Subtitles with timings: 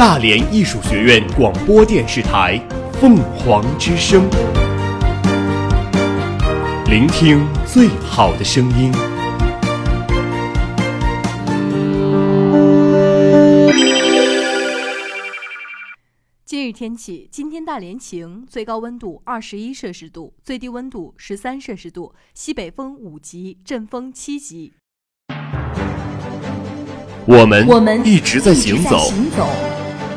[0.00, 2.58] 大连艺术学院广播电视台
[2.98, 4.22] 《凤凰之声》，
[6.88, 8.90] 聆听最好的声音。
[16.46, 24.72] 今日天气：今天大连晴，最高温度二十一摄氏度，最低温度十三摄氏度，西北风五级，阵风七级。
[27.26, 29.46] 我们我们一直在行走，行走，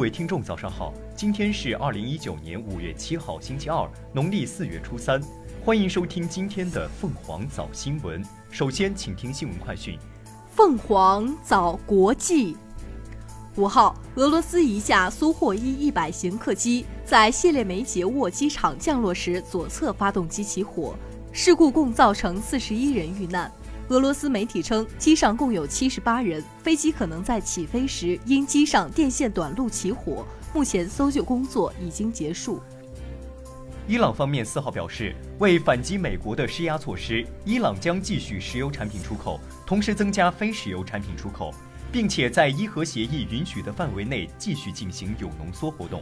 [0.00, 0.94] 各位听众，早上好！
[1.14, 5.20] 今天是二零一九年五月七号，星期二，农历四月初三。
[5.62, 8.24] 欢迎收听今天的凤凰早新闻。
[8.50, 9.98] 首先，请听新闻快讯。
[10.54, 12.56] 凤凰早国际。
[13.56, 20.94] 五号，俄罗斯一架苏霍伊一百型客机在谢列梅捷沃机场降落时，左侧发动机起火，
[21.30, 23.52] 事故共造成四十一人遇难。
[23.90, 30.24] 俄罗斯媒体称，机上共有七十八人，飞机可能在起飞时因机上电线短路起火。
[30.54, 32.60] 目前搜救工作已经结束。
[33.88, 41.52] 伊朗方面四号表示，为反击美国的施压措施，伊朗将继续石油产品出口，同时增加非石油产品出口，
[41.90, 46.00] 并且在伊核协议允许的范围内继续进行铀浓缩活动。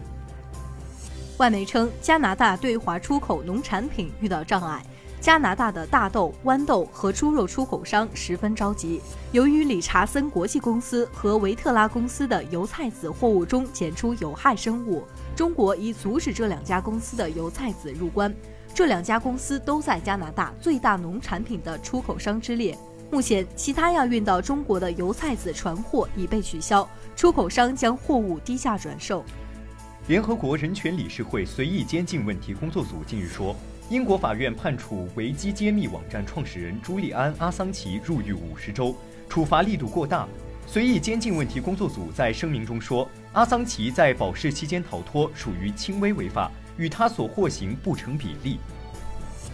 [1.39, 4.85] 外媒称，加拿大对华出口农产品遇到障碍。
[5.21, 9.01] 加拿大的大豆、豌豆和猪肉出口商十分着急，
[9.33, 15.03] 由于理查森国际公司和维特拉公司的油菜籽货物中检出有害生物，
[15.35, 18.33] 中国已阻止这两家公司的油菜籽入关。
[18.73, 22.79] 这两家公司都在加拿大最大农产品的出口商之列。
[23.11, 29.25] 目前，其他要运到中国的油菜籽船货已被取消，出口商将货物低价转售。
[30.07, 33.57] 联合国人权理事会随意监禁问题工作组近日说。
[33.91, 38.95] 英国法院判处维基揭秘网站创始人朱利安·阿桑奇入狱五十周，
[39.31, 40.29] 处罚力度过大。
[40.67, 48.59] 随意监禁问题工作组在声明中说，阿桑奇在保释期间逃脱属于轻微违法，与他所获刑不成比例。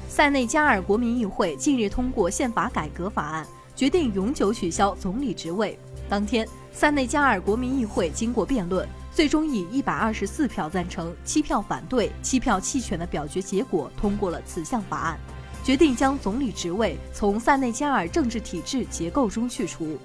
[0.08, 3.46] 塞内加尔国民议会近日通过宪法改革法案，
[3.76, 5.78] 决定永久取消总理职位。
[6.08, 8.84] 当天，塞内加尔国民议会经过辩论。
[9.14, 15.16] 最终以一百二十四票赞成、七票反对、七票弃权的表决结果通过了此项法案，
[15.62, 19.96] 决定将总理职位从塞内加尔政治体制结构中去除。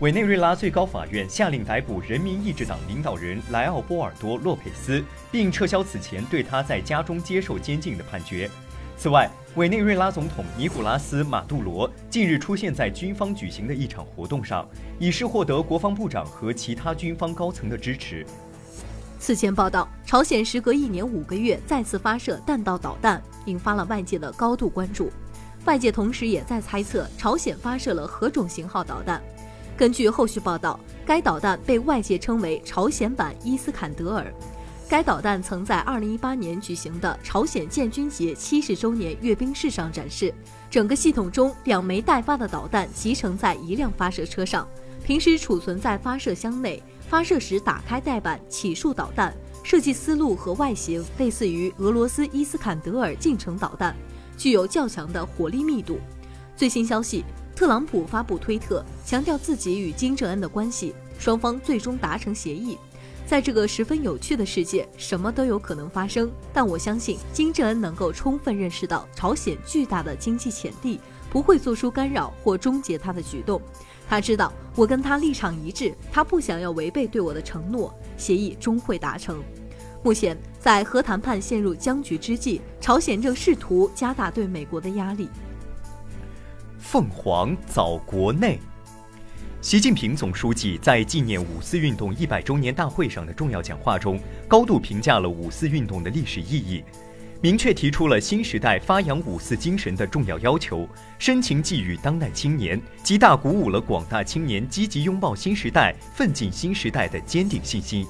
[0.00, 8.50] 委内瑞拉最高法院下令逮捕人民意志党领导人莱奥波尔多·洛佩斯，并撤销此前对他在家中接受监禁的判决。
[8.98, 18.26] 此外，委内瑞拉总统尼古拉斯·马杜罗近日出现在军方举行的一场活动上，以示获得国防部长和其他军方高层的支持。
[19.20, 25.12] 此前报道，朝鲜时隔一年五个月再次发射弹道导弹，引发了外界的高度关注。
[25.64, 29.22] 外界同时也在猜测朝鲜发射了何种型号导弹。
[29.76, 34.34] 根据后续报道，该导弹被外界称为朝鲜版伊斯坎德尔。
[34.88, 40.32] 该导弹曾在2018年举行的朝鲜建军节70周年阅兵式上展示。
[40.70, 44.66] 整个系统中，两枚待发的导弹集成在一辆发射车上，
[45.04, 46.82] 平时储存在发射箱内。
[47.06, 49.34] 发射时打开带板起束导弹。
[49.62, 53.94] 设计思路和外形类似于俄罗斯伊斯坎德尔近程导弹，
[54.38, 55.98] 具有较强的火力密度。
[56.56, 62.78] 最新消息：特朗普发布推特，强调自己与金正恩的关系，双方最终达成协议。
[63.28, 66.30] 在这个十分有趣的世界，什么都有可能发生。
[66.50, 73.60] 但我相信金正恩能够充分认识到朝鲜巨大的经济潜力，不会做出干扰或终结他的举动。
[74.08, 79.38] 他知道我跟他立场一致，他不想要违背对我的承诺，协议终会达成。
[80.02, 85.28] 目前在核谈判陷入僵局之际，朝鲜正试图加大对美国的压力。
[86.78, 88.58] 凤凰早国内。
[89.60, 96.84] 习近平总书记在纪念五四运动一百周年大会上的重要讲话中，高度评价了五四运动的历史意义，
[97.40, 100.88] 明确提出了新时代发扬五四精神的重要要求，
[101.18, 108.06] 深情寄予当代青年，极大鼓舞了广大青年积极拥抱新时代、奋进新时代的坚定信心。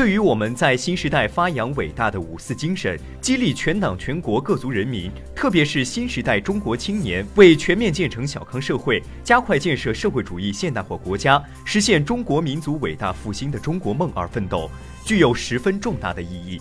[0.00, 14.70] 对于我们在新时代发扬伟大的五四精神，激励全党全国各族人民，特别是新时代中国青年，为全面建成小康社会、加快建设社会主义现代化国家、实现中国民族伟大复兴的中国梦而奋斗，
[15.04, 16.58] 具有十分重大的意义。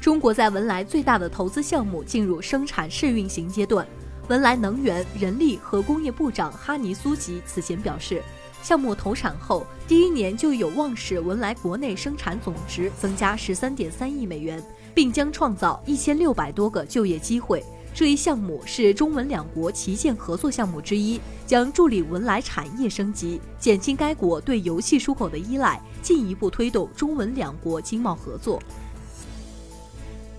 [0.00, 3.86] 中国在文莱最大的投资项目进入生产试运行阶段。
[4.26, 8.20] 文莱能源、人力和工业部长哈尼苏吉此前表示。
[8.66, 14.60] 项目投产后第一年就有望使文莱国内生产总值增加十三点三亿美元，
[14.92, 17.62] 并将创造一千六百多个就业机会。
[17.94, 28.60] 这一项目是中文两国旗舰合作项目之一，将助力文莱产业升级，减轻该国对油气出口的依赖，进一步推动中文两国经贸合作。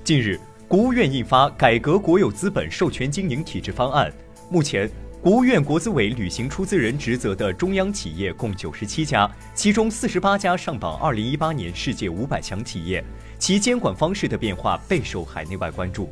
[0.03, 0.37] 近日，
[0.67, 4.11] 国务院印发《改革国有资本授权经营体制方案》，
[4.51, 4.91] 目前。
[5.19, 13.03] 国务院国资委履行出资人职责的中央企业共九十七家，其中四十八家上榜二零一八年世界五百强企业，
[13.39, 16.07] 其监管方式的变化备受海内外关注。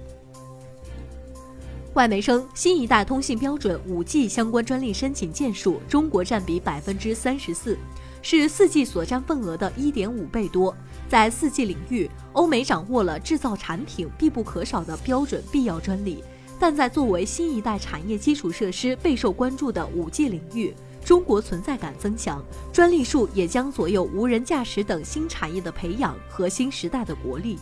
[1.94, 7.78] 外媒称，新一代通信标准五 G 相关专利申请件数，中国占比百分之三十四，
[8.24, 10.76] 是四 G 所占份额的一点五倍多。
[11.08, 16.24] 在四 G 领域，欧美掌握了制造产品必不可少的标准必要专利。
[16.60, 20.74] 但在作为新一代产业基础设施备受关注的五 G 领域，
[21.04, 27.60] 中国存在感增强，专利数也将左右无人驾驶等新产业的培养和新时代的国力。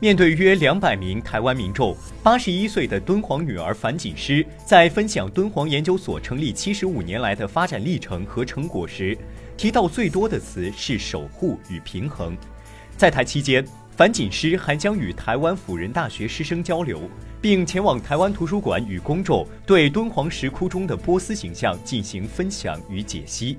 [0.00, 9.16] 面对约两百名台湾民众，八十一岁的敦煌女儿樊锦诗在分享敦煌研究所成立七十五年来的发展历程和成果时，
[9.56, 12.36] 提到最多的词是守护与平衡。
[12.96, 13.64] 在台期间。
[13.94, 17.02] 樊锦诗还将与台湾辅仁大学师生交流，
[17.42, 23.58] 并前往台湾图书馆与公众对敦煌石窟中的波斯形象进行分享与解析。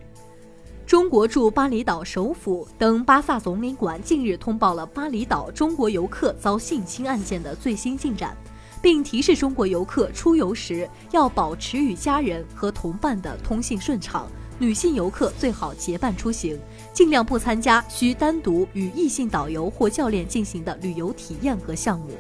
[0.88, 8.36] 中国驻巴厘岛首府登巴萨总领馆近日通报了巴厘岛中国游客遭性侵案件的最新进展，
[8.81, 14.27] 并提示中国游客出游时要保持与家人和同伴的通信顺畅。
[14.63, 16.57] 女性游客最好结伴出行，
[16.94, 22.12] 尽量不参加需单独与异性导游或教练进行的旅游体验和项目。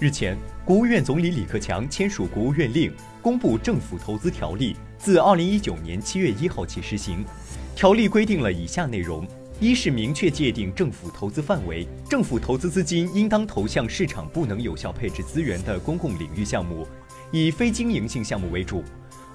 [0.00, 2.92] 日前，国务院总理李克强签署国务院令，
[3.22, 7.24] 公布《政府投资条例》，自二零一九年七月一号起施行。
[7.76, 9.24] 条例规定了以下内容：
[9.60, 16.84] 一是明确界定政府投资范围，政府投资资金应当投向市场不能有效配置资源的公共领域项目，
[17.30, 18.82] 以非经营性项目为主。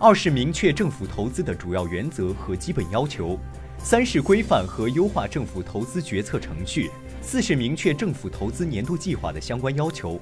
[0.02, 3.38] 二是明确政府投资的主要原则和基本要求，
[3.80, 6.90] 三是规范和优化政府投资决策程序，
[7.22, 10.18] 四是明确政府投资年度计划的相关要求，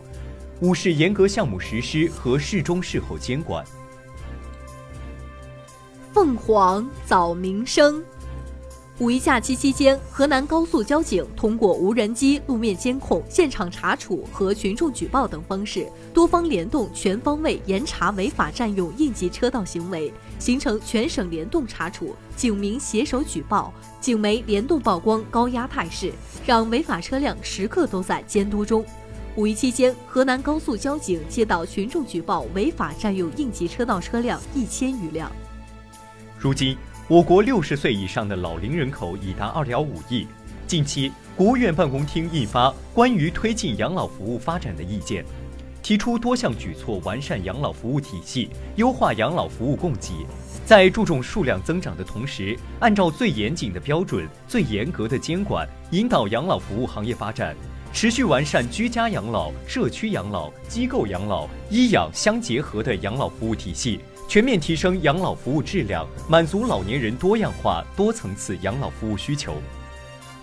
[0.62, 3.64] 五是严格项目实施和事中事后监管。
[6.12, 8.04] 凤凰早鸣声。
[9.00, 23.72] 五一假期期间，河南高速交警通过无人机、路面监控、现场查处和群众举报等方式，多方联动，全方位严查违法占用应急车道行为，形成全省联动查处、警民携手举报、
[24.02, 26.12] 警媒联动曝光高压态势，
[26.44, 28.84] 让违法车辆时刻都在监督中。
[29.36, 35.32] 五一期间，河南高速交警接到群众举报违法占用应急车道车辆一千余辆。
[36.40, 36.76] 如今。
[37.10, 40.28] 我国六十岁以上的老龄人口已达二点五亿。
[40.68, 45.24] 近期，国务院办公厅印发《关于推进养老服务发展的意见》，
[45.82, 50.26] 提出多项举措完善养老服务体系，优化养老服务供给，
[50.66, 57.56] 在注重数量增长的同时，按照最严谨的标准、最严格的监管，引导养老服务行业发展，
[57.94, 64.02] 持续完善居家养老、社区养老、机构养老、医养相结合的养老服务体系。
[64.28, 69.56] 全面提升养老服务质量，满足老年人多样化、多层次养老服务需求。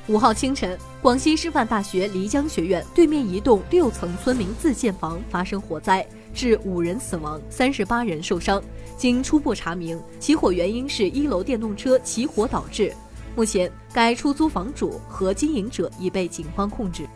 [0.07, 8.63] 五号清晨，广西师范大学漓江学院对面一栋六层村民自建房发生火灾，致五人死亡，三十八人受伤。
[8.97, 12.91] 经初步查明，起火原因是一楼电动车起火导致。
[13.37, 17.07] 目前，该出租房主和经营者已被警方控制。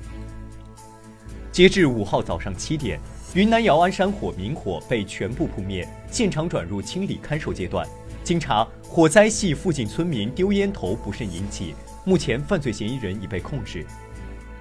[1.51, 3.01] 截至五号早上七点。
[3.35, 7.87] 云南姚安山火明火被全部扑灭，现场转入清理看守阶段。
[8.25, 11.75] 经查，火灾系附近村民丢烟头不慎引起。
[12.05, 13.87] 目前，犯罪嫌疑人已被控制。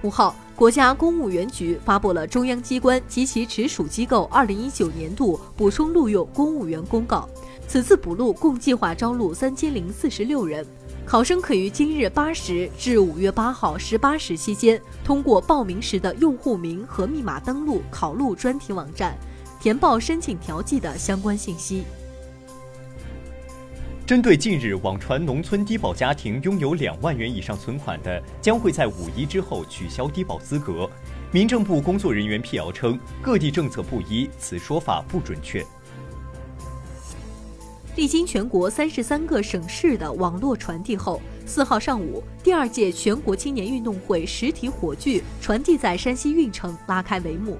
[0.02, 7.28] 五号，国家公务员局发布了中央机关及其直属机构二零一九年度补充录用公务员公告。
[7.66, 10.64] 此次补录共计划招录三千零四十六人。
[11.04, 19.16] 考生可于今日八时至五月八号十八时期间，通过报名时的用户名和密码登录考录专题网站，
[19.60, 21.84] 填报申请调剂的相关信息。
[24.06, 30.88] 针对近日网传农村低保家庭拥有两万元以上存款的，将会在五一之后取消低保资格。
[31.30, 35.62] 民政部工作人员辟谣称，各地政策不一，此说法不准确。
[37.96, 47.58] 历经全国三十三个省市的网络传递后，四号上午，第二届全国青年运动会实体火炬传递在山西运城拉开帷幕。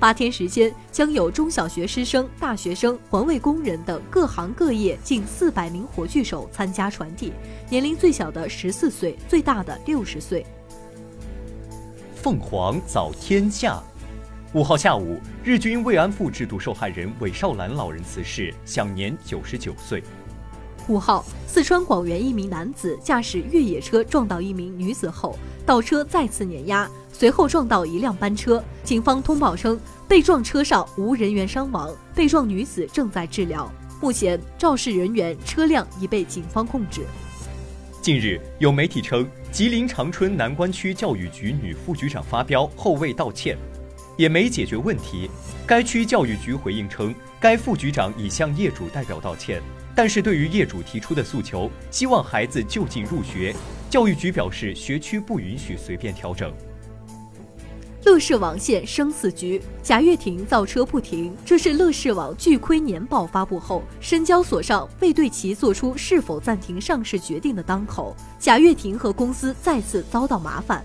[0.00, 7.34] 八天时间，将有中小学师生、大学生、环卫工人等各行各业近四百名火炬手参加传递，
[7.68, 10.46] 年龄最小的十四岁，最大的六十岁。
[12.14, 13.78] 凤凰早天下，
[14.54, 20.02] 五号下午，日军慰安妇制度受害人韦少兰老人辞世，享年九十九岁。
[20.90, 26.90] 五号，四川广元一名男子驾驶越野车撞到一名女子后，倒车再次碾压。
[27.12, 29.78] 随后撞到一辆班车，警方通报称，
[30.08, 33.70] 被撞车上无人员伤亡，被撞女子正在治疗。
[34.00, 37.02] 目前肇事人员、车辆已被警方控制。
[38.02, 43.56] 近日，有媒体称，吉林长春南关区教育局女副局长发飙后未道歉，
[44.16, 45.30] 也没解决问题。
[45.66, 49.62] 该区教育局回应称，该副局长已向业主代表道歉，
[50.00, 53.54] 但是对于业主提出的诉求，希望孩子就近入学，
[53.90, 56.50] 教育局表示学区不允许随便调整。
[58.06, 61.36] 乐视网现生死局，贾跃亭造车不停。
[61.44, 70.82] 这是乐视网巨亏年报发布后，深交所上未对其做出是否暂停上市决定的当口，贾跃亭和公司再次遭到麻烦。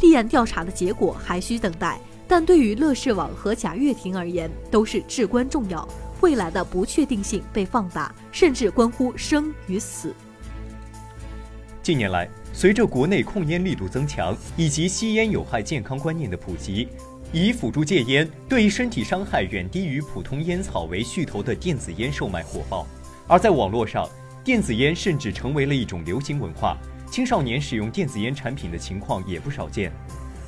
[0.00, 5.86] 立案调查的结果还需等待，但对于乐视网和贾跃亭而言都是至关重要。
[6.24, 10.14] 未来的不确定性被放大，甚至关乎生与死。
[11.82, 16.88] 近年来，随着国内控烟力度增强以及吸烟有害健康观念的普及，
[17.30, 22.86] 以辅助戒烟、对身体伤害远低于普通烟草为噱头的电子烟售卖火爆。
[23.28, 24.08] 而在网络上，
[24.42, 26.78] 电子烟甚至成为了一种流行文化，
[27.10, 29.92] 青少年使用电子烟产品的情况也不少见。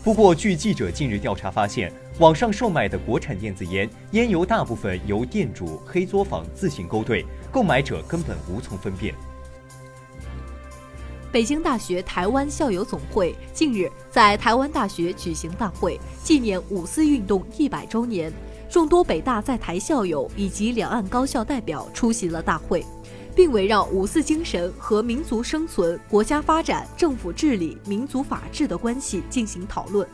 [0.07, 9.13] 不过，据记者近日调查发现，网上售卖的国产电子烟烟油大部分由店主黑作坊自行勾兑，购买者根本无从分辨。
[11.33, 18.33] 北京大学台湾校友总会近日在台湾大学举行大会，纪念五四运动一百周年。
[18.71, 22.85] 众多北大在台校友以及两岸高校代表出席了大会，
[23.37, 30.09] 并围绕五四精神和民族生存、国家发展、政府治理、民族法治的关系进行讨论。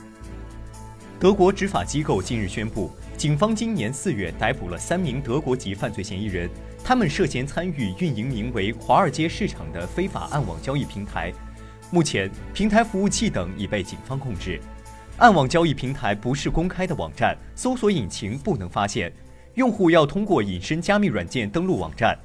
[1.20, 6.50] 德国执法机构近日宣布，警方今年四月逮捕了三名德国籍犯罪嫌疑人。
[6.82, 11.32] 他们涉嫌参与运营名为“华尔街市场”的非法暗网交易平台，
[11.92, 14.60] 目前平台服务器等已被警方控制。
[15.18, 19.12] 暗网交易平台不是公开的网站，搜索引擎不能发现，
[19.54, 22.18] 用户要通过隐身加密软件登录网站。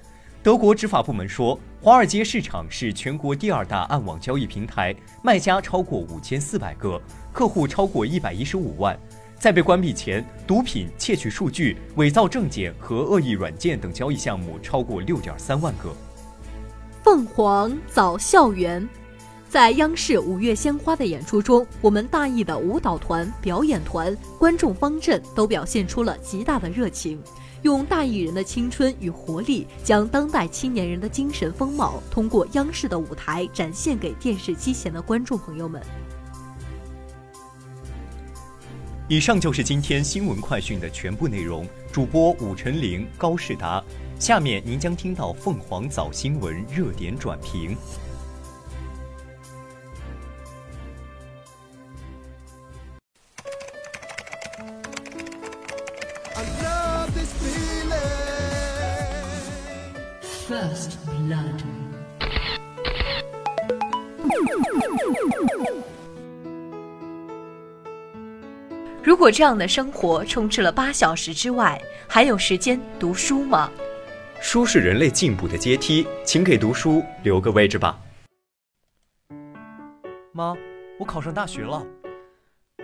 [0.47, 7.01] 德国执法部门说，华尔街市场是全国第二大暗网交易平台，卖家超过五千四百个，
[7.33, 8.97] 客户超过一百一十五万。
[9.37, 15.93] 在被关闭前，毒品、窃取数据、伪造证件和恶意软件等交易项目超过六点三万个。
[17.03, 18.87] 凤凰早校园，
[19.49, 27.21] 在央视五月鲜花的演出中，我们大艺的舞蹈团、表演团、观众方阵都表现出了极大的热情，
[27.63, 35.81] 用大艺人的青春与活力，将当代青年人的精神风貌通过央视的舞台展现给电视机前的观众朋友们。
[39.09, 41.65] 以上就是今天新闻快讯的全部内容。
[41.93, 43.83] 主播武晨玲、高世达，
[44.19, 47.75] 下面您将听到凤凰早新闻热点转评。
[60.57, 61.61] First blood。
[69.03, 73.69] 如果这样的生活充斥了八小时之外，还有时间读书吗？
[74.41, 77.99] 书是人类进步的阶梯，请给读书留个位置吧。
[80.31, 80.55] 妈，
[80.97, 81.85] 我考上大学了。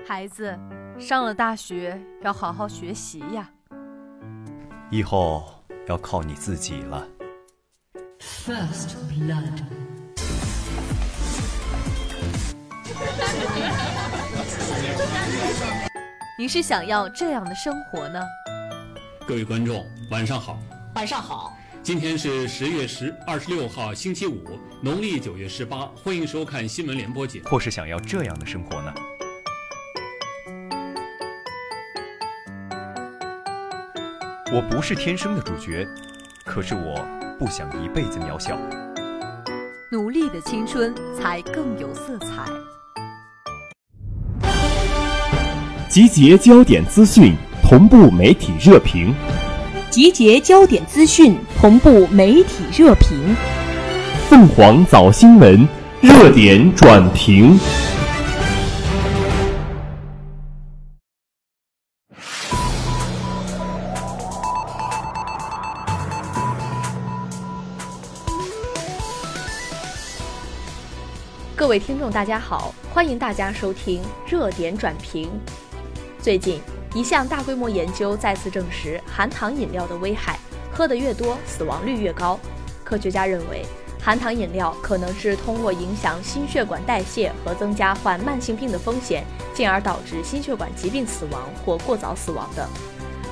[0.05, 0.55] 孩子，
[0.99, 3.49] 上了大学要好好学习呀。
[4.91, 5.43] 以后
[5.87, 7.07] 要靠你自己了。
[8.23, 9.51] First blood。
[16.39, 18.23] 你是想要这样的生活呢？
[19.27, 20.57] 各位观众，晚上好。
[20.95, 21.57] 晚上好。
[21.81, 25.91] 今天是十月十二十六号，星期五，农历九月十八。
[26.01, 27.49] 欢迎收看新闻联播节目。
[27.49, 28.93] 或是想要这样的生活呢？
[34.53, 35.85] 我不是天生的主角，
[36.45, 37.05] 可是我
[37.39, 38.57] 不想一辈子渺小。
[39.91, 42.27] 努力的青春才更有色彩。
[45.89, 49.13] 集结焦点资讯，同步媒体热评。
[49.89, 53.35] 集结焦点资讯，同步媒体热评。
[54.29, 55.67] 凤凰早新闻
[56.01, 57.59] 热点转评。
[71.73, 75.27] 各位听众，大家好，欢迎大家收听热点转评。
[76.21, 76.61] 最近，
[76.93, 80.37] 一项大规模研究再次证实，含糖饮料的危害，
[80.71, 82.39] 喝得越多，死亡率越高。
[82.83, 83.65] 科学家认为，
[83.99, 92.69] 含糖饮料可能是通过影响心血管代谢和增加患慢性病的风险，进而导致心血管疾病死亡或过早死亡的。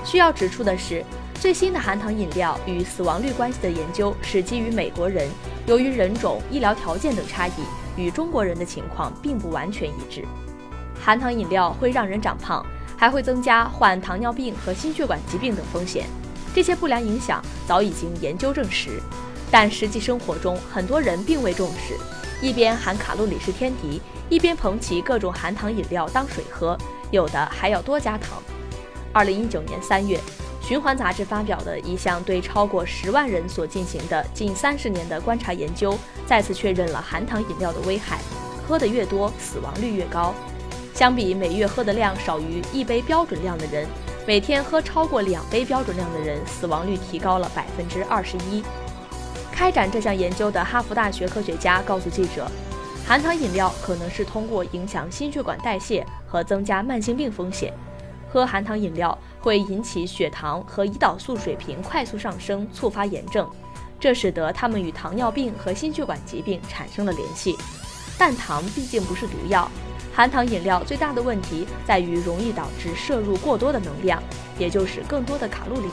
[0.03, 1.05] 需要指出的是，
[1.35, 5.29] 最新的含糖饮料与死亡率关系的研究是基于美国人，
[5.67, 7.51] 由于人种、医疗条件等差异，
[7.95, 10.25] 与中国人的情况并不完全一致。
[10.99, 12.65] 含糖饮料会让人长胖，
[12.97, 16.05] 还会增加患糖尿病和心血管疾病等风险。
[16.53, 19.01] 这些不良影响早已经研究证实，
[19.49, 21.97] 但实际生活中很多人并未重视，
[22.45, 26.77] 一边喊卡路里是天敌，一边捧起各种含糖饮料当水喝，
[27.09, 28.41] 有的还要多加糖。
[29.13, 30.17] 二零一九年三月，
[30.71, 38.19] 《循环》杂志发表的一项对超过十万人所进行的近三十年的观察研究，再次确认了含糖饮料的危害：
[38.65, 40.33] 喝得越多，死亡率越高。
[40.93, 43.85] 相比每月喝的量少于一杯标准量的人，
[44.25, 48.63] 每天喝超过两杯标准量的人，死亡率提高了百分之二十一。
[49.51, 52.49] 开展这项研究的哈佛大学科学家告诉记者，
[53.05, 57.73] 含糖饮料可能是通过影响心血管代谢和增加慢性病风险。
[58.31, 63.45] 喝含糖饮料会引起血糖和胰岛素水平快速上升，触发炎症，
[63.99, 67.57] 这使得它们与糖尿病和心血管疾病产生了联系。
[68.17, 69.69] 但糖毕竟不是毒药，
[70.13, 74.23] 含糖饮料最大的问题在于容易导致摄入过多的能量，
[74.57, 75.89] 也就是更多的卡路里。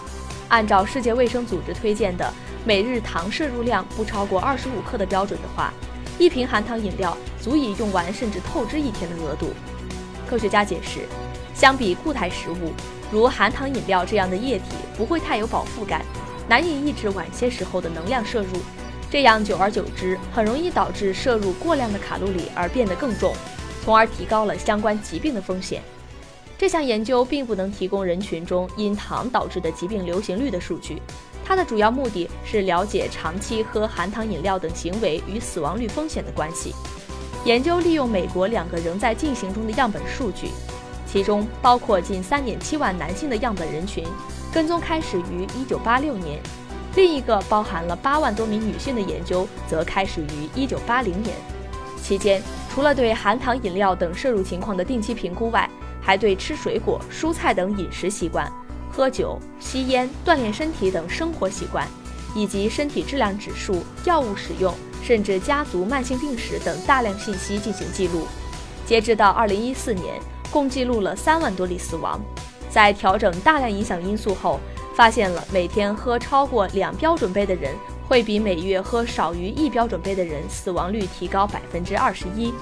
[0.48, 2.32] 按照世界卫生组织推荐的
[2.64, 5.72] 每日糖摄入量不超过二十五克的标准的话，
[6.20, 9.50] 一瓶含糖饮料足以用完甚至透支一天的额度。
[10.30, 11.00] 科学家解释。
[11.58, 12.72] 相比固态食物，
[13.10, 16.04] 如含糖饮料这样的液体不会太有饱腹感，
[16.48, 18.60] 难以抑制晚些时候的能量摄入，
[19.10, 23.34] 这样久而久之很容易导致摄入过量的卡路里而变得更重，
[23.84, 25.82] 从而提高了相关疾病的风险。
[26.56, 31.02] 这项研究并不能提供人群中因糖导致的疾病流行率的数据，
[31.44, 36.72] 它的主要目的是了解长期喝含糖饮料等行为与死亡率风险的关系。
[37.44, 40.50] 研究利用美国两个仍在进行中的样本数据。
[41.10, 44.06] 其中包括近三点七万男性的样本人群，
[44.52, 46.38] 跟踪开始于一九八六年；
[46.94, 51.34] 另一个包含了八万多名女性的研究则开始于一九八零年。
[52.02, 55.68] 期间，除了对含糖饮料等摄入情况的定期评估外，
[56.02, 58.50] 还对吃水果、蔬菜等饮食习惯、
[58.92, 61.88] 喝酒、吸烟、锻炼身体等生活习惯，
[62.34, 68.26] 以及身体质量指数、药物使用，甚至家族慢性病史等大量信息进行记录。
[68.84, 70.20] 截至到二零一四年。
[70.50, 72.20] 共记录了三万多例死亡，
[72.70, 74.58] 在调整大量影响因素后，
[74.94, 77.74] 发现了每天喝超过两标准杯的人，
[78.08, 82.52] 会比每月喝少于一标准杯的人死亡率提高百分之二十一。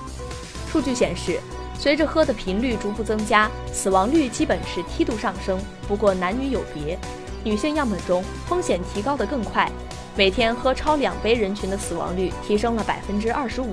[0.71, 1.41] 数据显示，
[1.79, 5.59] 随着喝的频率逐步增加，死亡率基本是梯度上升。
[5.87, 6.99] 不过男女有别，
[7.45, 9.71] 女性样本中风险提高得更快，
[10.17, 13.73] 每天喝超两杯人群的死亡率提升了百分之二十五，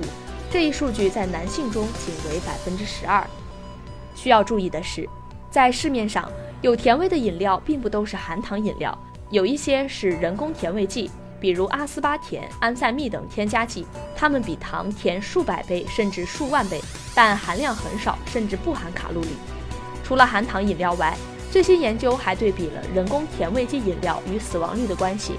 [0.50, 3.26] 这一数据在男性中仅为百分之十二。
[4.14, 5.08] 需要注意的是，
[5.50, 6.30] 在市面上
[6.62, 8.96] 有甜味的饮料并不都是含糖饮料，
[9.30, 16.80] 有一些是人工甜味剂，比如阿斯巴甜、安赛蜜等添加剂，它们比糖甜数百倍甚至数万倍，
[17.14, 19.30] 但含量很少，甚至不含卡路里。
[20.02, 21.16] 除了含糖饮料外，
[21.50, 25.34] 最新研究还对比了人工甜味剂饮料与死亡率的关系，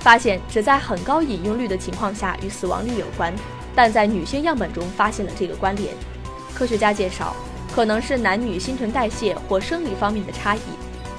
[0.00, 3.34] 发现只在很高饮用率的情况下与死亡率有关，
[3.74, 5.92] 但在女性样本中发现了这个关联。
[6.54, 7.34] 科学家介绍。
[7.72, 10.60] 可能是男女新陈代谢或生理方面的差异，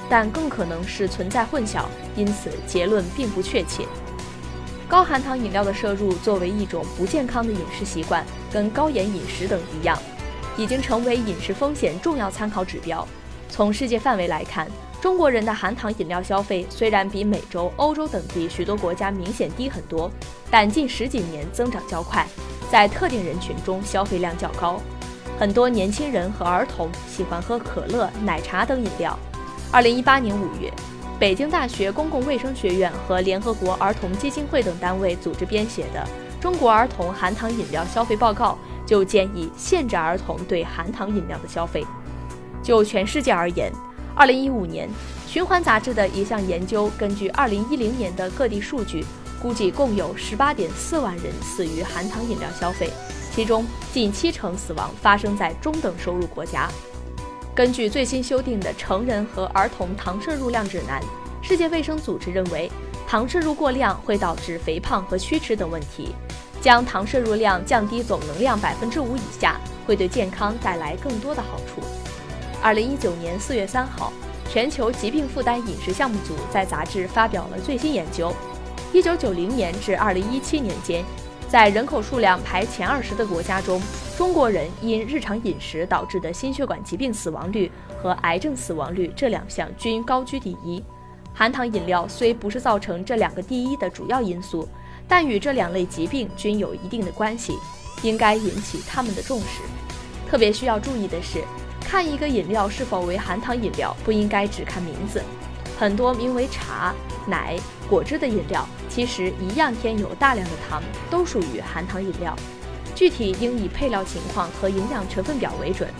[0.08, 1.84] 但更可能是存在混淆，
[2.14, 3.86] 因此结论并不确切。
[4.86, 9.98] 高含糖饮料的摄入作为一种不健康的饮食习惯，跟高盐饮食等一样，
[10.58, 13.06] 已经成为饮食风险重要参考指标。
[13.48, 14.68] 从世界范围来看，
[15.00, 20.10] 中国人的含糖饮料消费虽然比美洲、欧洲等地许多国家明显低很多，
[20.50, 22.26] 但近十几年增长较快，
[22.70, 24.78] 在特定人群中消费量较高。
[25.42, 29.18] 很多年轻人和儿童喜欢喝可乐、奶茶等饮料。
[29.72, 30.72] 二零一八年五月，
[31.18, 36.06] 北京大学公共卫生学院和联合国儿童基金会等单位组织编写的
[36.40, 38.56] 《中国儿童含糖饮料消费报告》
[38.88, 41.84] 就建议限制儿童对含糖饮料的消费。
[42.62, 43.72] 就全世界而言
[44.16, 44.88] ，2015年，
[45.26, 49.04] 循环杂志的一项研究根据2010年的各地数据，
[49.42, 52.88] 估计共有18.4万人死于含糖饮料消费，
[53.34, 56.68] 其中近七成死亡发生在中等收入国家。
[57.54, 61.02] 根据最新修订的成人和儿童糖摄入量指南，
[61.42, 62.70] 世界卫生组织认为，
[63.06, 66.14] 糖摄入过量会导致肥胖和龋齿等问题。
[66.60, 71.82] 将糖摄入量降低总能量百分之五以下，会对健康带来更多的好处。
[72.62, 74.12] 二零一九年四月三号，
[74.48, 78.32] 全球疾病负担饮食项目组在杂志发表了最新研究。
[78.92, 81.04] 一九九零年至二零一七年间，
[81.52, 83.78] 在人口数量排前二十的国家中，
[84.16, 87.70] 中国人因日常饮食导致的心血管疾病死亡率
[88.02, 90.82] 和癌症死亡率这两项均高居第一。
[91.34, 94.66] 含糖饮料虽不是造成这两个第一的主要因素。
[95.06, 97.52] 但与这两类疾病均有一定的关系，
[98.00, 99.60] 应该引起他们的重视。
[100.30, 101.44] 特别需要注意的是，
[101.82, 105.22] 看一个饮料是否为含糖饮料，不应该只看名字。
[105.78, 106.94] 很多名为茶、
[107.26, 107.58] 奶、
[107.92, 112.34] 果汁的饮料，其实一样添有大量的糖，都属于含糖饮料。
[112.94, 115.90] 具体应以配料情况和营养成分表为准。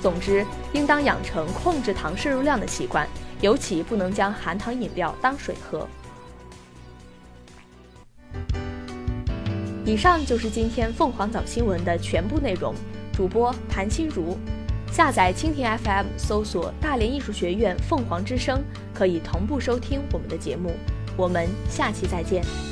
[0.00, 3.04] 总之，应当养成控制糖摄入量的习惯，
[3.40, 5.88] 尤其不能将含糖饮料当水喝。
[9.84, 12.72] 以上就是今天凤凰早新闻的全部内容。
[13.12, 14.38] 主播谭心如，
[14.92, 18.62] 下载蜻蜓 FM，搜索大连艺术学院凤凰之声，
[18.94, 20.76] 可以同步收听我们的节目。
[21.20, 22.69] 我们下期再见。